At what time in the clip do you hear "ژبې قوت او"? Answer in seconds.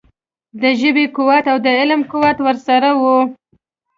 0.79-1.57